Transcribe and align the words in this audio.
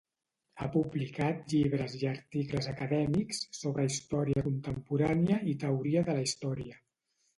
Ha 0.61 0.67
publicat 0.75 1.43
llibres 1.53 1.97
i 1.99 2.07
articles 2.13 2.69
acadèmics 2.73 3.43
sobre 3.61 3.87
història 3.91 4.45
contemporània 4.49 5.39
i 5.53 5.55
teoria 5.65 6.07
de 6.09 6.17
la 6.19 6.27
història. 6.31 6.81